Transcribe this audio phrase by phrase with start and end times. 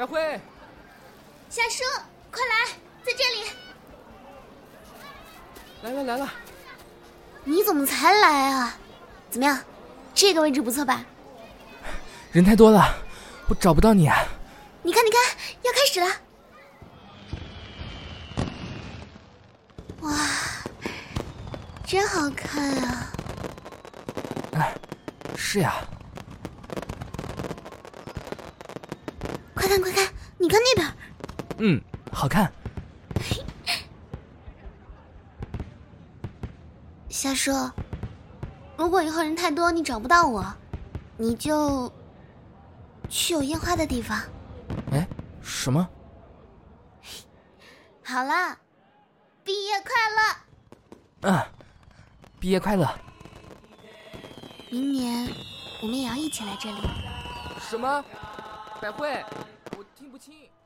[0.00, 0.40] 百惠，
[1.50, 1.84] 夏叔，
[2.30, 2.72] 快来，
[3.04, 3.50] 在这里。
[5.82, 6.32] 来了来了。
[7.44, 8.78] 你怎么才来啊？
[9.28, 9.62] 怎么样，
[10.14, 11.04] 这个位置不错吧？
[12.32, 12.96] 人太多了，
[13.46, 14.24] 我找不到你啊。
[14.82, 15.20] 你看，你看，
[15.64, 16.06] 要开始了。
[20.00, 20.16] 哇，
[21.86, 23.12] 真好看啊！
[24.54, 24.74] 哎，
[25.36, 25.74] 是呀。
[25.74, 25.99] 快
[29.70, 30.96] 看，快看，你看那边。
[31.58, 31.80] 嗯，
[32.12, 32.52] 好看。
[37.08, 37.52] 夏叔，
[38.76, 40.44] 如果以后人太多，你找不到我，
[41.16, 41.92] 你就
[43.08, 44.18] 去有烟花的地方。
[44.90, 45.06] 哎，
[45.40, 45.88] 什么？
[48.02, 48.58] 好了，
[49.44, 51.30] 毕业快乐。
[51.30, 51.46] 嗯，
[52.40, 52.90] 毕业快乐。
[54.68, 55.28] 明年
[55.80, 56.80] 我们也要一起来这里。
[57.60, 58.04] 什么？
[58.80, 59.22] 百惠，
[60.20, 60.60] 我听不清。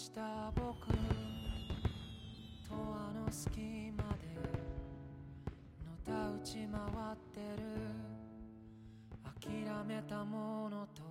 [0.00, 0.94] した僕と
[2.72, 3.60] あの隙
[3.92, 4.34] 間で
[5.84, 6.80] のたうち回
[7.12, 7.66] ってる
[9.22, 11.02] 諦めたものと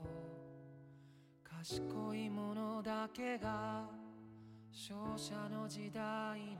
[1.43, 3.85] 賢いものだけが
[4.73, 6.57] 勝者の時代に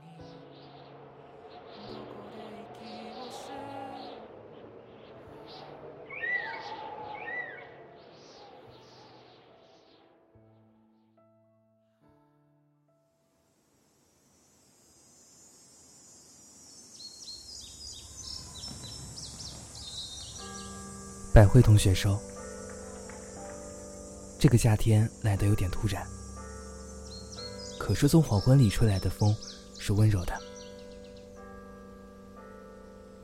[21.40, 22.20] 百惠同学说
[24.38, 26.06] ：“这个夏天来的有点突然，
[27.78, 29.34] 可是从黄昏里吹来的风
[29.78, 30.38] 是温柔的。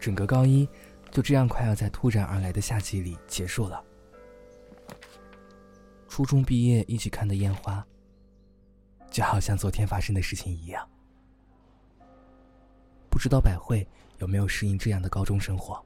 [0.00, 0.67] 整个高一
[1.11, 3.84] 就这样快要在突然而来的夏季里结束了。
[6.08, 7.86] 初中毕业一起看的烟花，
[9.11, 10.89] 就好像昨天发生的事情一样。
[13.11, 13.86] 不知道百惠
[14.20, 15.79] 有没有适应这样的高中生活？”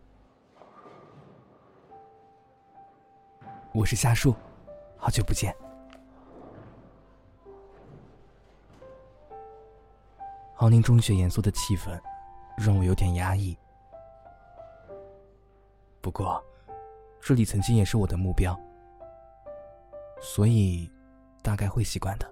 [3.73, 4.35] 我是夏树，
[4.97, 5.55] 好久不见。
[10.53, 11.97] 浩宁中学严肃的气氛
[12.59, 13.57] 让我有点压抑。
[16.01, 16.45] 不过，
[17.21, 18.59] 这里曾经也是我的目标，
[20.21, 20.91] 所以
[21.41, 22.29] 大概会习惯的。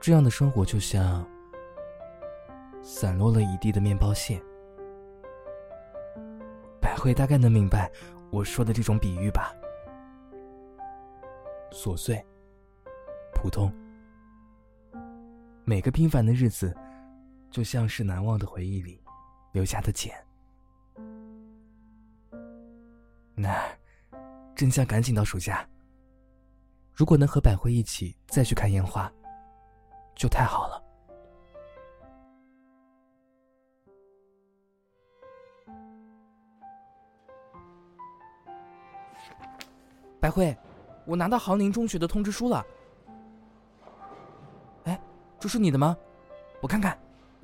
[0.00, 1.24] 这样的生活就像
[2.82, 4.42] 散落了一地的面包屑，
[6.80, 7.88] 百惠大概能明白。
[8.32, 9.54] 我说的这种比喻吧，
[11.70, 12.18] 琐碎、
[13.34, 13.70] 普通，
[15.66, 16.74] 每个平凡的日子，
[17.50, 18.98] 就像是难忘的回忆里
[19.52, 20.10] 留下的茧。
[23.34, 23.62] 那，
[24.56, 25.68] 真想赶紧到暑假。
[26.90, 29.12] 如果能和百惠一起再去看烟花，
[30.14, 30.82] 就太好了。
[40.22, 40.56] 白慧，
[41.04, 42.64] 我拿到杭宁中学的通知书了。
[44.84, 45.02] 哎，
[45.40, 45.96] 这是你的吗？
[46.60, 46.96] 我看看。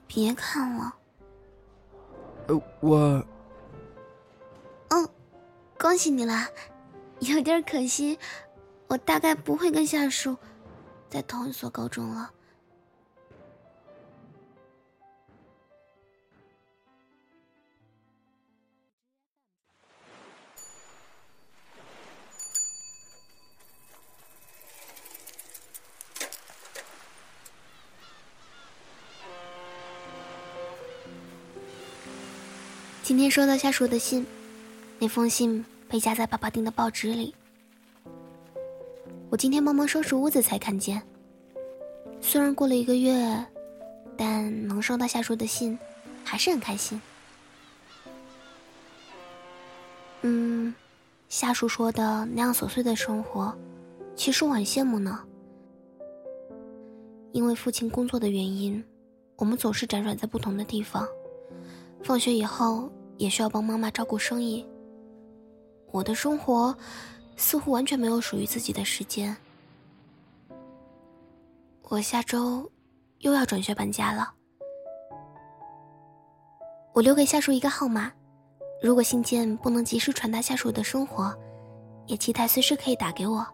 [0.07, 0.95] 别看了。
[2.47, 2.97] 呃，我……
[4.91, 5.09] 嗯，
[5.77, 6.47] 恭喜你了。
[7.19, 8.17] 有点可惜，
[8.87, 10.37] 我大概不会跟夏树
[11.11, 12.31] 在同一所高中了。
[33.09, 34.27] 今天收到夏叔的信，
[34.99, 37.35] 那封信被夹在爸爸订的报纸里。
[39.31, 41.03] 我今天忙忙收拾屋子才看见。
[42.21, 43.43] 虽然过了一个月，
[44.15, 45.79] 但能收到夏叔的信，
[46.23, 47.01] 还是很开心。
[50.21, 50.75] 嗯，
[51.31, 53.57] 夏叔说的那样琐碎的生活，
[54.17, 55.25] 其实我很羡慕呢。
[57.33, 58.85] 因为父亲工作的原因，
[59.37, 61.09] 我们总是辗转在不同的地方。
[62.03, 62.93] 放学以后。
[63.19, 64.67] 也需要帮妈妈照顾生意。
[65.91, 66.75] 我的生活
[67.37, 69.37] 似乎完全没有属于自己的时间。
[71.83, 72.71] 我下周
[73.19, 74.33] 又要转学搬家了。
[76.95, 78.13] 我留给下属一个号码，
[78.83, 81.35] 如果信件不能及时传达下属的生活，
[82.07, 83.47] 也期待随时可以打给我。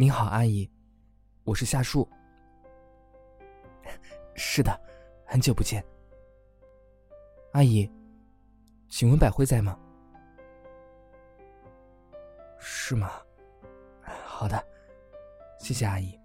[0.00, 0.70] 您好，阿姨，
[1.42, 2.08] 我是夏树。
[4.36, 4.70] 是的，
[5.26, 5.84] 很久不见。
[7.50, 7.90] 阿姨，
[8.88, 9.76] 请问百惠在吗？
[12.60, 13.10] 是吗？
[14.24, 14.64] 好的，
[15.58, 16.16] 谢谢阿姨。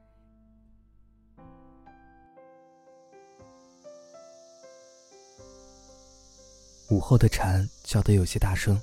[6.92, 8.80] 午后的蝉叫得有些大声，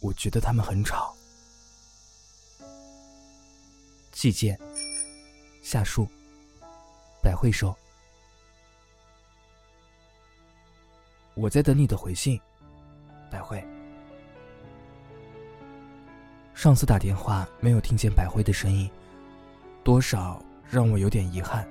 [0.00, 1.14] 我觉得它们很吵。
[4.20, 4.58] 季见，
[5.62, 6.04] 夏树，
[7.22, 7.72] 百惠收。
[11.34, 12.36] 我在等你的回信，
[13.30, 13.64] 百惠。
[16.52, 18.90] 上次打电话没有听见百惠的声音，
[19.84, 21.64] 多少让我有点遗憾。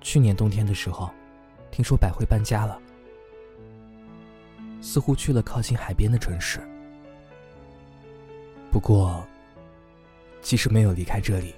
[0.00, 1.08] 去年冬天的时候，
[1.70, 2.76] 听说百惠搬家了。
[4.82, 6.58] 似乎去了靠近海边的城市。
[8.72, 9.24] 不过，
[10.44, 11.54] 即使没有离开这里，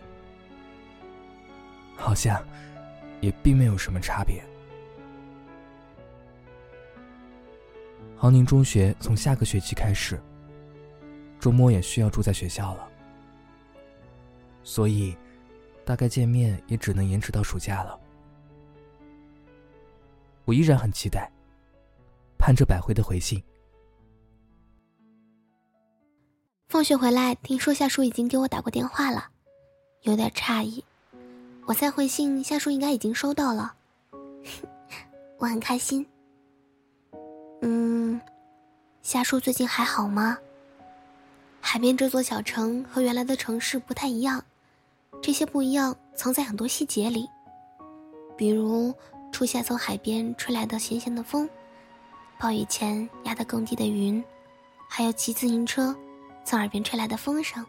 [1.96, 2.40] 好像
[3.20, 4.40] 也并没有什么差别。
[8.16, 10.18] 杭宁中学从下个学期开始，
[11.40, 12.88] 周末也需要住在学校了，
[14.62, 15.16] 所以
[15.84, 17.98] 大概见面也只能延迟到暑假了。
[20.44, 21.28] 我依然很期待。
[22.38, 23.42] 盼着百惠的回信。
[26.76, 29.28] 放学回来，听说夏叔已经给我打过电话了，
[30.02, 30.84] 有点诧异。
[31.64, 33.72] 我再回信，夏叔应该已经收到了，
[35.40, 36.06] 我很开心。
[37.62, 38.20] 嗯，
[39.00, 40.36] 夏叔最近还好吗？
[41.62, 44.44] 海边这座小城和原来的城市不太一样，
[45.22, 47.26] 这些不一样藏在很多细节里，
[48.36, 48.94] 比如
[49.32, 51.48] 初夏从海边吹来的咸咸的风。
[52.38, 54.22] 暴雨前压得更低的云，
[54.86, 55.96] 还有骑自行车
[56.46, 57.66] 从耳边吹来的风声。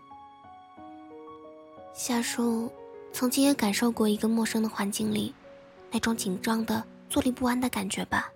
[1.93, 2.71] 夏树
[3.11, 5.33] 曾经也感受过一个陌生的环境里
[5.91, 8.29] 那种紧张的坐立不安的感觉吧。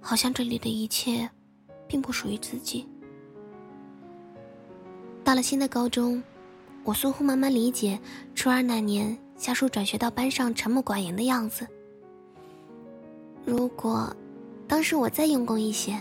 [0.00, 1.28] 好像这里的一切
[1.88, 2.88] 并不属于自己。
[5.24, 6.22] 到了新的高中，
[6.84, 8.00] 我似乎慢慢理解
[8.34, 11.66] 初二那年夏树转学到班上沉默寡言的样子。
[13.44, 14.14] 如果。
[14.68, 16.00] 当时我再用功一些，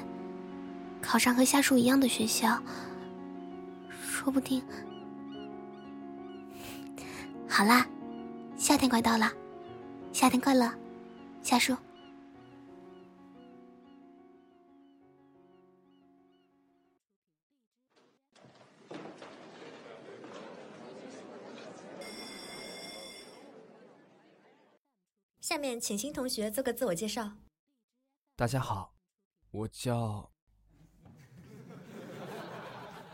[1.01, 2.57] 考上和夏树一样的学校，
[4.21, 4.63] 说不定。
[7.49, 7.89] 好啦，
[8.55, 9.33] 夏天快到了，
[10.13, 10.71] 夏天快乐，
[11.41, 11.75] 夏树。
[25.39, 27.31] 下面请新同学做个自我介绍。
[28.35, 28.93] 大家好，
[29.49, 30.29] 我叫。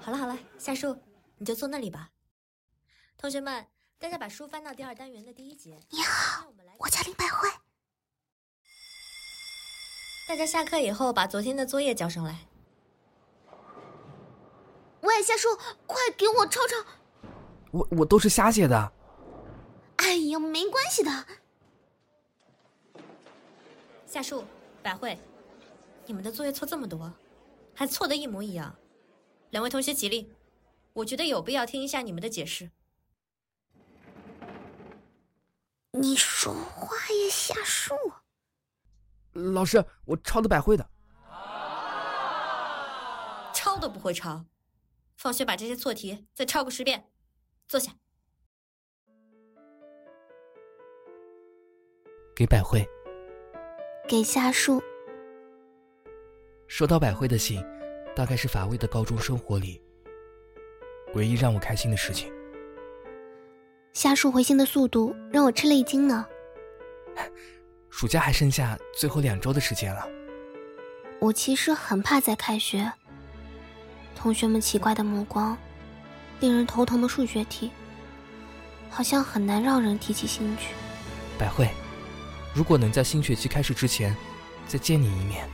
[0.02, 0.98] 好了好了，夏树，
[1.38, 2.12] 你就坐那里吧。
[3.18, 3.68] 同学们，
[4.00, 5.80] 大家把书翻到第二单元的第一节。
[5.90, 6.48] 你好，
[6.80, 7.50] 我叫林百惠。
[10.28, 12.48] 大家下课以后把昨天的作业交上来。
[15.02, 15.48] 喂，夏树，
[15.86, 16.76] 快给我抄抄。
[17.72, 18.92] 我我都是瞎写的。
[19.98, 21.26] 哎呀，没关系的。
[24.06, 24.44] 夏树。
[24.84, 25.20] 百惠，
[26.06, 27.12] 你们的作业错这么多，
[27.74, 28.74] 还错的一模一样。
[29.50, 30.32] 两位同学起立，
[30.98, 32.72] 我觉得有必要听一下你们的解释。
[35.92, 37.96] 你说话也瞎说。
[39.34, 40.90] 老师，我抄的百惠的。
[43.54, 44.44] 抄都不会抄，
[45.18, 47.12] 放学把这些错题再抄个十遍。
[47.68, 47.92] 坐下。
[52.36, 52.84] 给百惠。
[54.08, 54.82] 给夏树。
[56.68, 57.64] 收到百惠的信，
[58.16, 59.80] 大概是乏味的高中生活里
[61.18, 62.32] 唯一让我开心的事情。
[63.94, 66.24] 夏树回信的速度让我吃了一惊呢。
[67.90, 70.08] 暑假还剩下最后两周的时间了。
[71.20, 72.92] 我其实很怕再开学，
[74.16, 75.58] 同学们奇怪的目光，
[76.40, 77.72] 令人头疼的数学题，
[78.88, 80.76] 好像很难让人提起兴趣。
[81.40, 81.68] 百惠。
[82.54, 84.16] 如果能在新学期开始之前
[84.68, 85.50] 再见你一面，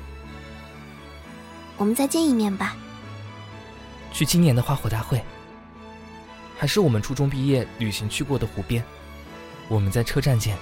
[1.77, 2.75] 我们再见一面吧。
[4.11, 5.23] 去今年的花火大会，
[6.57, 8.83] 还是我们初中毕业旅行去过的湖边。
[9.67, 10.57] 我们在车站见。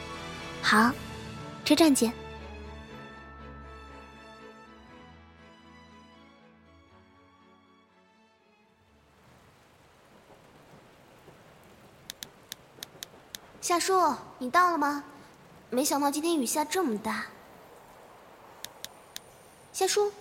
[0.62, 0.91] 好，
[1.63, 2.12] 车站见。
[13.62, 15.03] 夏树，你到了吗？
[15.69, 17.25] 没想到今天雨下这么大，
[19.71, 20.12] 夏叔，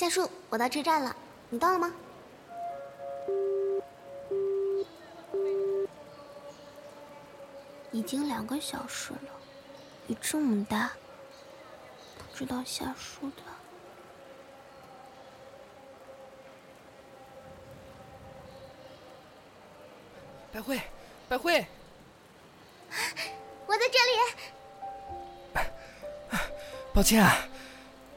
[0.00, 1.14] 夏树，我到车站了，
[1.50, 1.92] 你到了吗？
[7.92, 9.30] 已经两个小时了，
[10.06, 10.90] 雨这么大，
[12.16, 13.42] 不知道夏树的。
[20.50, 20.80] 百惠，
[21.28, 21.66] 百惠，
[23.66, 23.98] 我在这
[25.58, 25.62] 里。
[26.94, 27.36] 抱歉啊，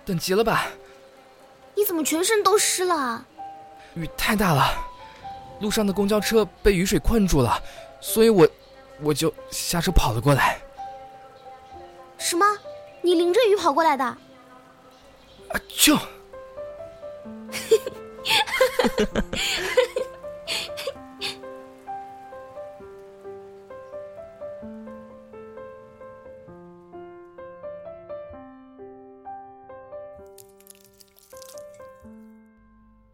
[0.05, 0.69] 等急了吧？
[1.83, 3.25] 你怎么全身都湿了？
[3.95, 4.73] 雨太大了，
[5.59, 7.61] 路上的公交车被雨水困住了，
[7.99, 8.47] 所以我
[9.01, 10.61] 我就下车跑了过来。
[12.17, 12.45] 什么？
[13.01, 14.05] 你淋着雨跑过来的？
[14.05, 14.17] 啊，
[15.67, 15.99] 就。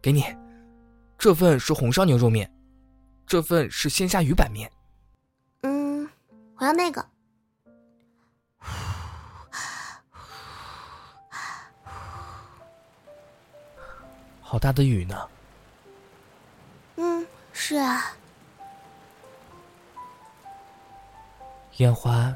[0.02, 0.24] 给你，
[1.18, 2.50] 这份是红烧牛肉面，
[3.26, 4.70] 这份是鲜虾鱼板面。
[5.62, 6.08] 嗯，
[6.56, 7.06] 我要那个。
[14.40, 15.28] 好大的雨呢。
[16.96, 18.16] 嗯，是啊。
[21.76, 22.34] 烟花，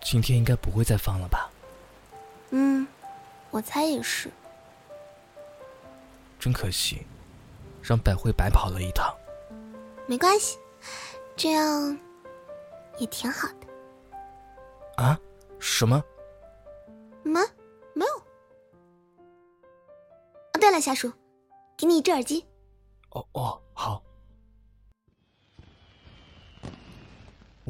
[0.00, 1.48] 今天应该不会再放了吧？
[2.50, 2.86] 嗯，
[3.50, 4.30] 我猜也是。
[6.44, 7.06] 真可惜，
[7.82, 9.16] 让百惠白跑了一趟。
[10.06, 10.58] 没关系，
[11.34, 11.98] 这样
[12.98, 15.02] 也挺好的。
[15.02, 15.18] 啊？
[15.58, 16.04] 什么？
[17.22, 17.40] 没，
[17.94, 18.12] 没有。
[20.52, 21.10] 哦，对了，夏叔，
[21.78, 22.44] 给你一只耳机。
[23.08, 24.02] 哦哦，好。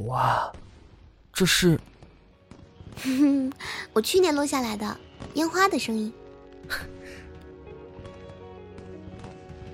[0.09, 0.53] 哇，
[1.33, 1.79] 这是？
[3.05, 3.53] 哼哼，
[3.93, 4.99] 我去年录下来的
[5.35, 6.13] 烟花的声音。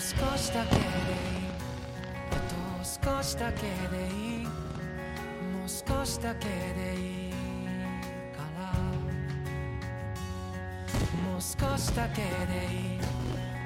[0.00, 0.84] 少しだけでいい。
[2.30, 3.68] あと少しだけで
[4.08, 4.46] いい。
[4.46, 4.50] も
[5.66, 7.32] う少しだけでいい。
[8.32, 8.72] から
[11.22, 13.00] もう少しだけでいい。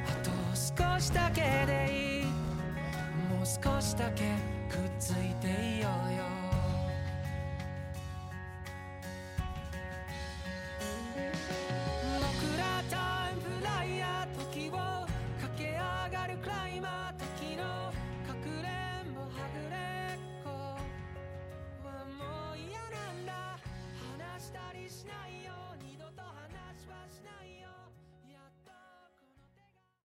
[0.09, 2.25] あと少しだけでいい。
[2.25, 4.54] もう少しだけ。